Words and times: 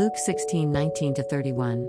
Luke 0.00 0.16
16 0.16 0.72
19 0.72 1.14
31. 1.14 1.86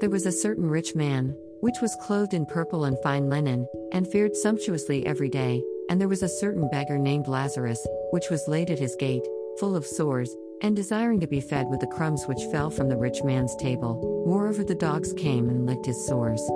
There 0.00 0.10
was 0.10 0.26
a 0.26 0.30
certain 0.30 0.70
rich 0.70 0.94
man, 0.94 1.34
which 1.58 1.80
was 1.82 1.98
clothed 2.00 2.34
in 2.34 2.46
purple 2.46 2.84
and 2.84 2.96
fine 3.02 3.28
linen, 3.28 3.66
and 3.90 4.06
fared 4.06 4.36
sumptuously 4.36 5.04
every 5.04 5.28
day, 5.28 5.60
and 5.90 6.00
there 6.00 6.06
was 6.06 6.22
a 6.22 6.28
certain 6.28 6.68
beggar 6.68 6.98
named 6.98 7.26
Lazarus, 7.26 7.84
which 8.12 8.30
was 8.30 8.46
laid 8.46 8.70
at 8.70 8.78
his 8.78 8.94
gate, 8.94 9.26
full 9.58 9.74
of 9.74 9.84
sores, 9.84 10.32
and 10.62 10.76
desiring 10.76 11.18
to 11.18 11.26
be 11.26 11.40
fed 11.40 11.66
with 11.68 11.80
the 11.80 11.88
crumbs 11.88 12.26
which 12.26 12.46
fell 12.52 12.70
from 12.70 12.88
the 12.88 12.96
rich 12.96 13.24
man's 13.24 13.56
table. 13.56 14.24
Moreover, 14.24 14.62
the 14.62 14.76
dogs 14.76 15.12
came 15.12 15.48
and 15.48 15.66
licked 15.66 15.86
his 15.86 16.06
sores. 16.06 16.48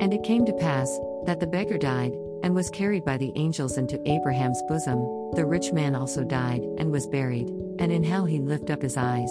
And 0.00 0.12
it 0.12 0.24
came 0.24 0.44
to 0.46 0.52
pass, 0.54 0.90
that 1.26 1.38
the 1.38 1.46
beggar 1.46 1.78
died, 1.78 2.14
and 2.42 2.52
was 2.52 2.68
carried 2.68 3.04
by 3.04 3.16
the 3.16 3.30
angels 3.36 3.78
into 3.78 4.02
Abraham's 4.10 4.60
bosom. 4.66 4.98
The 5.36 5.46
rich 5.46 5.72
man 5.72 5.94
also 5.94 6.24
died, 6.24 6.62
and 6.78 6.90
was 6.90 7.06
buried, 7.06 7.48
and 7.78 7.92
in 7.92 8.02
hell 8.02 8.24
he 8.24 8.40
lift 8.40 8.70
up 8.70 8.82
his 8.82 8.96
eyes, 8.96 9.30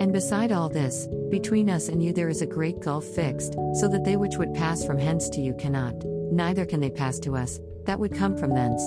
And 0.00 0.14
beside 0.14 0.50
all 0.50 0.70
this, 0.70 1.06
between 1.28 1.68
us 1.68 1.88
and 1.88 2.02
you 2.02 2.14
there 2.14 2.30
is 2.30 2.40
a 2.40 2.46
great 2.46 2.80
gulf 2.80 3.04
fixed, 3.04 3.52
so 3.74 3.86
that 3.88 4.02
they 4.02 4.16
which 4.16 4.38
would 4.38 4.54
pass 4.54 4.82
from 4.84 4.98
hence 4.98 5.28
to 5.28 5.42
you 5.42 5.52
cannot, 5.52 5.94
neither 6.32 6.64
can 6.64 6.80
they 6.80 6.88
pass 6.88 7.18
to 7.20 7.36
us, 7.36 7.60
that 7.84 8.00
would 8.00 8.14
come 8.14 8.34
from 8.34 8.54
thence. 8.54 8.82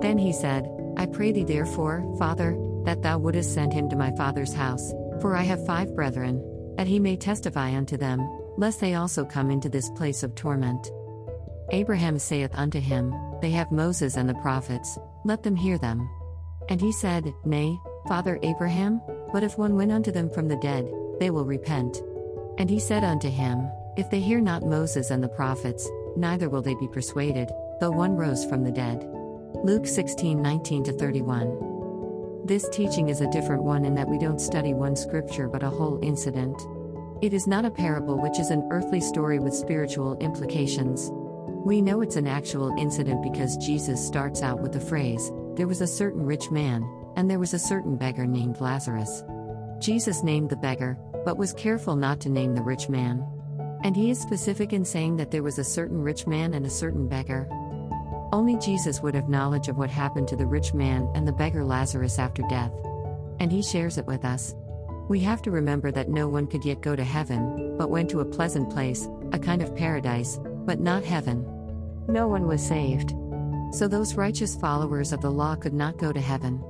Then 0.00 0.18
he 0.18 0.32
said, 0.32 0.70
I 0.96 1.06
pray 1.06 1.32
thee 1.32 1.42
therefore, 1.42 2.04
Father, 2.20 2.56
that 2.84 3.02
thou 3.02 3.18
wouldest 3.18 3.52
send 3.52 3.72
him 3.72 3.88
to 3.90 3.96
my 3.96 4.12
father's 4.16 4.54
house, 4.54 4.92
for 5.20 5.34
I 5.34 5.42
have 5.42 5.66
five 5.66 5.94
brethren, 5.96 6.40
that 6.76 6.86
he 6.86 7.00
may 7.00 7.16
testify 7.16 7.74
unto 7.74 7.96
them, 7.96 8.20
lest 8.56 8.80
they 8.80 8.94
also 8.94 9.24
come 9.24 9.50
into 9.50 9.68
this 9.68 9.90
place 9.90 10.22
of 10.22 10.36
torment. 10.36 10.88
Abraham 11.70 12.18
saith 12.18 12.52
unto 12.54 12.78
him, 12.78 13.12
They 13.40 13.50
have 13.50 13.72
Moses 13.72 14.16
and 14.16 14.28
the 14.28 14.34
prophets, 14.34 14.98
let 15.24 15.42
them 15.42 15.56
hear 15.56 15.78
them. 15.78 16.08
And 16.68 16.80
he 16.80 16.92
said, 16.92 17.32
Nay, 17.44 17.76
Father 18.06 18.38
Abraham, 18.42 19.00
but 19.32 19.42
if 19.42 19.58
one 19.58 19.74
went 19.74 19.90
unto 19.90 20.12
them 20.12 20.28
from 20.28 20.48
the 20.48 20.56
dead, 20.56 20.92
they 21.18 21.30
will 21.30 21.44
repent. 21.44 22.02
And 22.58 22.68
he 22.68 22.78
said 22.78 23.02
unto 23.02 23.30
him, 23.30 23.68
If 23.96 24.10
they 24.10 24.20
hear 24.20 24.40
not 24.40 24.64
Moses 24.64 25.10
and 25.10 25.22
the 25.22 25.28
prophets, 25.28 25.88
neither 26.16 26.48
will 26.48 26.62
they 26.62 26.74
be 26.74 26.88
persuaded, 26.88 27.50
though 27.80 27.90
one 27.90 28.16
rose 28.16 28.44
from 28.44 28.62
the 28.62 28.70
dead. 28.70 29.08
Luke 29.64 29.86
16 29.86 30.40
19 30.40 30.84
31. 30.84 32.44
This 32.44 32.68
teaching 32.70 33.08
is 33.08 33.20
a 33.20 33.30
different 33.30 33.62
one 33.62 33.84
in 33.84 33.94
that 33.94 34.08
we 34.08 34.18
don't 34.18 34.40
study 34.40 34.74
one 34.74 34.96
scripture 34.96 35.48
but 35.48 35.62
a 35.62 35.70
whole 35.70 35.98
incident. 36.02 36.60
It 37.22 37.32
is 37.32 37.46
not 37.46 37.64
a 37.64 37.70
parable, 37.70 38.20
which 38.20 38.40
is 38.40 38.50
an 38.50 38.68
earthly 38.72 39.00
story 39.00 39.38
with 39.38 39.54
spiritual 39.54 40.18
implications. 40.18 41.10
We 41.64 41.80
know 41.80 42.00
it's 42.00 42.16
an 42.16 42.26
actual 42.26 42.74
incident 42.76 43.22
because 43.22 43.56
Jesus 43.58 44.04
starts 44.04 44.42
out 44.42 44.60
with 44.60 44.72
the 44.72 44.80
phrase, 44.80 45.30
There 45.54 45.68
was 45.68 45.80
a 45.80 45.86
certain 45.86 46.26
rich 46.26 46.50
man, 46.50 46.82
and 47.16 47.30
there 47.30 47.38
was 47.38 47.54
a 47.54 47.58
certain 47.58 47.96
beggar 47.96 48.26
named 48.26 48.60
Lazarus. 48.60 49.24
Jesus 49.78 50.22
named 50.22 50.50
the 50.50 50.56
beggar, 50.56 50.98
but 51.24 51.38
was 51.38 51.52
careful 51.52 51.96
not 51.96 52.20
to 52.20 52.28
name 52.28 52.54
the 52.54 52.62
rich 52.62 52.88
man. 52.88 53.26
And 53.84 53.96
he 53.96 54.10
is 54.10 54.20
specific 54.20 54.72
in 54.72 54.84
saying 54.84 55.16
that 55.16 55.30
there 55.30 55.42
was 55.42 55.58
a 55.58 55.64
certain 55.64 56.00
rich 56.00 56.26
man 56.26 56.54
and 56.54 56.64
a 56.64 56.70
certain 56.70 57.08
beggar. 57.08 57.48
Only 58.32 58.56
Jesus 58.56 59.00
would 59.02 59.14
have 59.14 59.28
knowledge 59.28 59.68
of 59.68 59.76
what 59.76 59.90
happened 59.90 60.28
to 60.28 60.36
the 60.36 60.46
rich 60.46 60.72
man 60.72 61.10
and 61.14 61.26
the 61.26 61.32
beggar 61.32 61.64
Lazarus 61.64 62.18
after 62.18 62.42
death. 62.48 62.72
And 63.40 63.50
he 63.50 63.62
shares 63.62 63.98
it 63.98 64.06
with 64.06 64.24
us. 64.24 64.54
We 65.08 65.20
have 65.20 65.42
to 65.42 65.50
remember 65.50 65.90
that 65.90 66.08
no 66.08 66.28
one 66.28 66.46
could 66.46 66.64
yet 66.64 66.80
go 66.80 66.94
to 66.94 67.04
heaven, 67.04 67.76
but 67.76 67.90
went 67.90 68.08
to 68.10 68.20
a 68.20 68.24
pleasant 68.24 68.70
place, 68.70 69.08
a 69.32 69.38
kind 69.38 69.60
of 69.60 69.74
paradise, 69.74 70.38
but 70.64 70.80
not 70.80 71.04
heaven. 71.04 71.44
No 72.08 72.28
one 72.28 72.46
was 72.46 72.66
saved. 72.66 73.12
So 73.72 73.88
those 73.88 74.14
righteous 74.14 74.54
followers 74.54 75.12
of 75.12 75.20
the 75.20 75.30
law 75.30 75.56
could 75.56 75.74
not 75.74 75.98
go 75.98 76.12
to 76.12 76.20
heaven. 76.20 76.62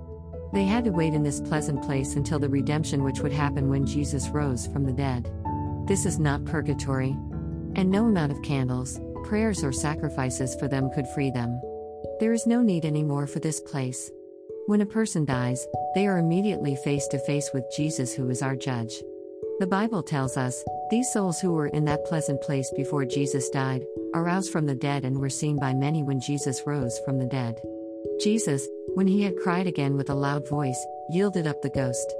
They 0.53 0.65
had 0.65 0.85
to 0.85 0.91
wait 0.91 1.15
in 1.15 1.23
this 1.23 1.41
pleasant 1.41 1.83
place 1.83 2.15
until 2.15 2.39
the 2.39 2.49
redemption 2.49 3.03
which 3.03 3.21
would 3.21 3.33
happen 3.33 3.71
when 3.71 3.87
Jesus 3.87 4.29
rose 4.29 4.67
from 4.67 4.85
the 4.85 4.93
dead. 4.93 5.31
This 5.87 6.05
is 6.05 6.19
not 6.19 6.45
purgatory. 6.45 7.17
And 7.75 7.91
no 7.91 8.05
amount 8.05 8.33
of 8.33 8.43
candles, 8.43 9.01
prayers, 9.25 9.65
or 9.65 9.73
sacrifices 9.73 10.55
for 10.57 10.69
them 10.69 10.91
could 10.91 11.09
free 11.09 11.31
them. 11.31 11.59
There 12.21 12.35
is 12.35 12.47
no 12.47 12.61
need 12.61 12.85
anymore 12.85 13.27
for 13.27 13.41
this 13.41 13.61
place. 13.61 14.11
When 14.67 14.83
a 14.83 14.87
person 14.87 15.25
dies, 15.25 15.67
they 15.95 16.07
are 16.07 16.19
immediately 16.19 16.77
face 16.77 17.09
to 17.09 17.19
face 17.19 17.51
with 17.53 17.65
Jesus, 17.75 18.15
who 18.15 18.29
is 18.29 18.43
our 18.43 18.55
judge. 18.55 18.93
The 19.59 19.67
Bible 19.67 20.03
tells 20.03 20.37
us 20.37 20.63
these 20.91 21.11
souls 21.13 21.41
who 21.41 21.53
were 21.53 21.69
in 21.69 21.85
that 21.87 22.05
pleasant 22.05 22.43
place 22.43 22.71
before 22.77 23.05
Jesus 23.05 23.49
died, 23.49 23.85
aroused 24.15 24.53
from 24.53 24.67
the 24.67 24.75
dead, 24.75 25.05
and 25.05 25.19
were 25.19 25.31
seen 25.31 25.59
by 25.59 25.73
many 25.73 26.03
when 26.03 26.21
Jesus 26.21 26.63
rose 26.67 26.99
from 27.05 27.19
the 27.19 27.27
dead. 27.27 27.61
Jesus, 28.21 28.69
when 28.95 29.07
he 29.07 29.23
had 29.23 29.37
cried 29.37 29.67
again 29.67 29.97
with 29.97 30.11
a 30.11 30.15
loud 30.15 30.49
voice, 30.49 30.87
yielded 31.11 31.47
up 31.47 31.63
the 31.63 31.71
ghost. 31.71 32.13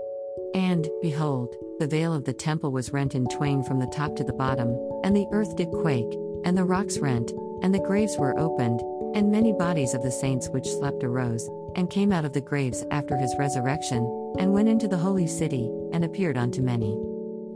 And, 0.55 0.89
behold, 1.01 1.55
the 1.79 1.87
veil 1.87 2.13
of 2.15 2.25
the 2.25 2.33
temple 2.33 2.73
was 2.73 2.93
rent 2.93 3.15
in 3.15 3.27
twain 3.29 3.63
from 3.63 3.79
the 3.79 3.93
top 3.95 4.17
to 4.17 4.25
the 4.25 4.33
bottom, 4.33 4.69
and 5.05 5.15
the 5.15 5.27
earth 5.33 5.57
did 5.57 5.71
quake, 5.71 6.19
and 6.45 6.57
the 6.57 6.65
rocks 6.65 6.99
rent, 6.99 7.31
and 7.63 7.75
the 7.75 7.81
graves 7.81 8.17
were 8.19 8.39
opened, 8.39 8.81
and 9.15 9.31
many 9.31 9.53
bodies 9.53 9.95
of 9.95 10.03
the 10.03 10.11
saints 10.11 10.49
which 10.49 10.67
slept 10.67 11.05
arose, 11.05 11.49
and 11.77 11.91
came 11.91 12.13
out 12.13 12.25
of 12.25 12.33
the 12.33 12.41
graves 12.41 12.85
after 12.91 13.17
his 13.17 13.35
resurrection, 13.39 14.05
and 14.39 14.53
went 14.53 14.69
into 14.69 14.89
the 14.89 14.99
holy 14.99 15.27
city, 15.27 15.71
and 15.93 16.05
appeared 16.05 16.39
unto 16.39 16.63
many. 16.63 16.99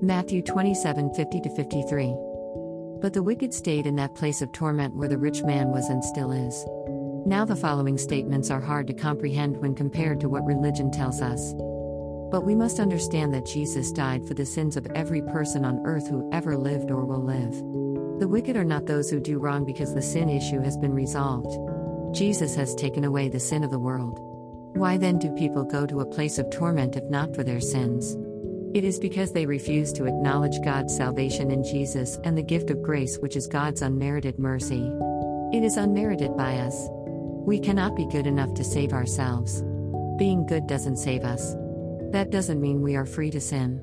Matthew 0.02 0.42
27 0.42 1.14
50 1.14 1.40
53. 1.56 2.14
But 3.00 3.12
the 3.12 3.22
wicked 3.22 3.52
stayed 3.52 3.86
in 3.86 3.96
that 3.96 4.14
place 4.14 4.42
of 4.42 4.52
torment 4.52 4.94
where 4.94 5.08
the 5.08 5.18
rich 5.18 5.42
man 5.42 5.68
was 5.68 5.88
and 5.88 6.04
still 6.04 6.32
is. 6.32 6.64
Now, 7.26 7.44
the 7.44 7.56
following 7.56 7.98
statements 7.98 8.52
are 8.52 8.60
hard 8.60 8.86
to 8.86 8.94
comprehend 8.94 9.56
when 9.56 9.74
compared 9.74 10.20
to 10.20 10.28
what 10.28 10.44
religion 10.44 10.92
tells 10.92 11.20
us. 11.20 11.52
But 12.30 12.44
we 12.44 12.54
must 12.54 12.78
understand 12.78 13.34
that 13.34 13.46
Jesus 13.46 13.90
died 13.90 14.24
for 14.28 14.34
the 14.34 14.46
sins 14.46 14.76
of 14.76 14.86
every 14.94 15.22
person 15.22 15.64
on 15.64 15.84
earth 15.84 16.06
who 16.06 16.30
ever 16.32 16.56
lived 16.56 16.92
or 16.92 17.04
will 17.04 17.24
live. 17.24 17.50
The 18.20 18.28
wicked 18.28 18.56
are 18.56 18.64
not 18.64 18.86
those 18.86 19.10
who 19.10 19.18
do 19.18 19.40
wrong 19.40 19.64
because 19.64 19.92
the 19.92 20.02
sin 20.02 20.28
issue 20.28 20.60
has 20.60 20.76
been 20.76 20.94
resolved. 20.94 21.50
Jesus 22.16 22.54
has 22.54 22.76
taken 22.76 23.02
away 23.02 23.28
the 23.28 23.40
sin 23.40 23.64
of 23.64 23.72
the 23.72 23.80
world. 23.80 24.20
Why 24.76 24.96
then 24.96 25.18
do 25.18 25.32
people 25.32 25.64
go 25.64 25.84
to 25.84 26.02
a 26.02 26.06
place 26.06 26.38
of 26.38 26.48
torment 26.50 26.94
if 26.94 27.10
not 27.10 27.34
for 27.34 27.42
their 27.42 27.60
sins? 27.60 28.16
It 28.72 28.84
is 28.84 29.00
because 29.00 29.32
they 29.32 29.46
refuse 29.46 29.92
to 29.94 30.06
acknowledge 30.06 30.62
God's 30.64 30.96
salvation 30.96 31.50
in 31.50 31.64
Jesus 31.64 32.20
and 32.22 32.38
the 32.38 32.42
gift 32.44 32.70
of 32.70 32.84
grace, 32.84 33.18
which 33.18 33.34
is 33.34 33.48
God's 33.48 33.82
unmerited 33.82 34.38
mercy. 34.38 34.88
It 35.52 35.64
is 35.64 35.76
unmerited 35.76 36.36
by 36.36 36.58
us. 36.58 36.88
We 37.46 37.60
cannot 37.60 37.94
be 37.94 38.06
good 38.06 38.26
enough 38.26 38.54
to 38.54 38.64
save 38.64 38.92
ourselves. 38.92 39.62
Being 40.18 40.46
good 40.46 40.66
doesn't 40.66 40.96
save 40.96 41.22
us. 41.22 41.54
That 42.10 42.30
doesn't 42.30 42.60
mean 42.60 42.82
we 42.82 42.96
are 42.96 43.06
free 43.06 43.30
to 43.30 43.40
sin. 43.40 43.80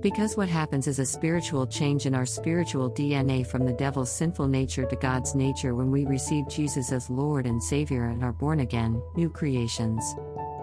Because 0.00 0.36
what 0.36 0.48
happens 0.48 0.86
is 0.86 1.00
a 1.00 1.04
spiritual 1.04 1.66
change 1.66 2.06
in 2.06 2.14
our 2.14 2.24
spiritual 2.24 2.88
DNA 2.88 3.44
from 3.44 3.66
the 3.66 3.72
devil's 3.72 4.12
sinful 4.12 4.46
nature 4.46 4.86
to 4.86 4.94
God's 4.94 5.34
nature 5.34 5.74
when 5.74 5.90
we 5.90 6.06
receive 6.06 6.48
Jesus 6.48 6.92
as 6.92 7.10
Lord 7.10 7.46
and 7.46 7.60
Savior 7.60 8.04
and 8.04 8.22
are 8.22 8.32
born 8.32 8.60
again, 8.60 9.02
new 9.16 9.28
creations. 9.28 10.04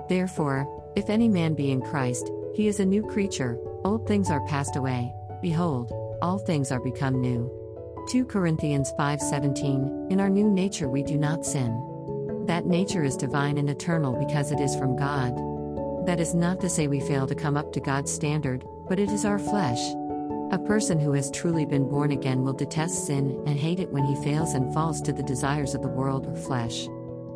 Therefore, 0.08 0.66
if 0.96 1.10
any 1.10 1.28
man 1.28 1.54
be 1.54 1.72
in 1.72 1.82
Christ, 1.82 2.32
he 2.56 2.70
is 2.70 2.80
a 2.80 2.86
new 2.86 3.04
creature, 3.04 3.60
old 3.84 4.08
things 4.08 4.30
are 4.30 4.48
passed 4.48 4.78
away, 4.78 5.12
behold, 5.42 5.92
all 6.22 6.40
things 6.40 6.72
are 6.72 6.80
become 6.80 7.20
new. 7.20 7.52
2 8.08 8.24
Corinthians 8.24 8.94
5:17 8.98 10.10
In 10.10 10.22
our 10.22 10.30
new 10.30 10.50
nature 10.50 10.88
we 10.88 11.04
do 11.04 11.18
not 11.18 11.46
sin. 11.46 11.74
That 12.48 12.66
nature 12.66 13.04
is 13.04 13.18
divine 13.18 13.58
and 13.58 13.70
eternal 13.70 14.14
because 14.14 14.54
it 14.54 14.62
is 14.62 14.74
from 14.78 14.96
God. 14.96 15.36
That 16.08 16.22
is 16.22 16.34
not 16.34 16.62
to 16.62 16.70
say 16.70 16.88
we 16.88 17.02
fail 17.02 17.28
to 17.28 17.36
come 17.36 17.58
up 17.58 17.74
to 17.74 17.82
God's 17.82 18.10
standard, 18.12 18.64
but 18.88 19.00
it 19.00 19.12
is 19.12 19.26
our 19.26 19.38
flesh. 19.38 19.82
A 20.52 20.64
person 20.66 20.98
who 20.98 21.12
has 21.12 21.30
truly 21.30 21.66
been 21.66 21.90
born 21.90 22.12
again 22.12 22.44
will 22.44 22.54
detest 22.54 23.06
sin 23.06 23.44
and 23.46 23.60
hate 23.60 23.82
it 23.82 23.92
when 23.92 24.06
he 24.06 24.24
fails 24.24 24.54
and 24.54 24.74
falls 24.74 25.02
to 25.02 25.12
the 25.12 25.24
desires 25.24 25.76
of 25.76 25.82
the 25.82 25.90
world 25.90 26.26
or 26.26 26.38
flesh. 26.38 26.88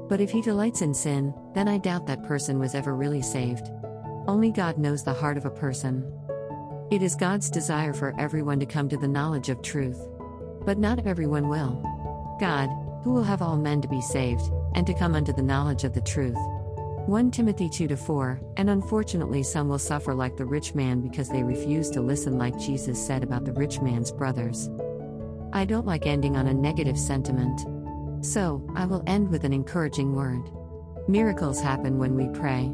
But 0.07 0.21
if 0.21 0.31
he 0.31 0.41
delights 0.41 0.81
in 0.81 0.93
sin, 0.93 1.33
then 1.53 1.67
I 1.67 1.77
doubt 1.77 2.07
that 2.07 2.23
person 2.23 2.57
was 2.57 2.73
ever 2.73 2.95
really 2.95 3.21
saved. 3.21 3.69
Only 4.27 4.49
God 4.49 4.77
knows 4.77 5.03
the 5.03 5.13
heart 5.13 5.35
of 5.35 5.43
a 5.43 5.49
person. 5.49 6.09
It 6.89 7.03
is 7.03 7.15
God's 7.17 7.49
desire 7.49 7.91
for 7.91 8.15
everyone 8.17 8.61
to 8.61 8.65
come 8.65 8.87
to 8.87 8.97
the 8.97 9.09
knowledge 9.09 9.49
of 9.49 9.61
truth. 9.61 10.07
But 10.65 10.77
not 10.77 11.05
everyone 11.05 11.49
will. 11.49 11.83
God, 12.39 12.69
who 13.03 13.11
will 13.11 13.23
have 13.23 13.41
all 13.41 13.57
men 13.57 13.81
to 13.81 13.89
be 13.89 13.99
saved, 13.99 14.49
and 14.73 14.87
to 14.87 14.93
come 14.93 15.15
unto 15.15 15.33
the 15.33 15.41
knowledge 15.41 15.83
of 15.83 15.93
the 15.93 16.01
truth. 16.01 16.37
1 17.07 17.31
Timothy 17.31 17.67
2 17.67 17.95
4, 17.95 18.41
and 18.57 18.69
unfortunately, 18.69 19.43
some 19.43 19.67
will 19.67 19.79
suffer 19.79 20.13
like 20.13 20.37
the 20.37 20.45
rich 20.45 20.75
man 20.75 21.01
because 21.01 21.29
they 21.29 21.43
refuse 21.43 21.89
to 21.89 22.01
listen, 22.01 22.37
like 22.37 22.57
Jesus 22.59 23.03
said 23.03 23.23
about 23.23 23.43
the 23.43 23.53
rich 23.53 23.81
man's 23.81 24.11
brothers. 24.11 24.69
I 25.51 25.65
don't 25.65 25.87
like 25.87 26.05
ending 26.05 26.37
on 26.37 26.47
a 26.47 26.53
negative 26.53 26.97
sentiment. 26.97 27.61
So, 28.23 28.65
I 28.75 28.85
will 28.85 29.03
end 29.07 29.29
with 29.29 29.43
an 29.43 29.51
encouraging 29.51 30.15
word. 30.15 30.43
Miracles 31.07 31.59
happen 31.59 31.97
when 31.97 32.15
we 32.15 32.27
pray. 32.39 32.71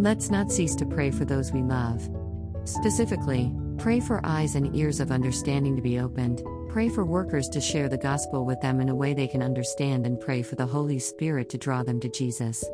Let's 0.00 0.30
not 0.30 0.50
cease 0.50 0.74
to 0.76 0.86
pray 0.86 1.10
for 1.10 1.24
those 1.24 1.52
we 1.52 1.62
love. 1.62 2.08
Specifically, 2.64 3.52
pray 3.76 4.00
for 4.00 4.20
eyes 4.24 4.54
and 4.54 4.74
ears 4.74 4.98
of 4.98 5.12
understanding 5.12 5.76
to 5.76 5.82
be 5.82 6.00
opened, 6.00 6.42
pray 6.68 6.88
for 6.88 7.04
workers 7.04 7.48
to 7.48 7.60
share 7.60 7.88
the 7.88 7.96
gospel 7.96 8.44
with 8.44 8.60
them 8.60 8.80
in 8.80 8.88
a 8.88 8.94
way 8.94 9.14
they 9.14 9.26
can 9.26 9.42
understand, 9.42 10.06
and 10.06 10.20
pray 10.20 10.42
for 10.42 10.54
the 10.56 10.66
Holy 10.66 10.98
Spirit 10.98 11.48
to 11.50 11.58
draw 11.58 11.82
them 11.82 11.98
to 12.00 12.08
Jesus. 12.08 12.64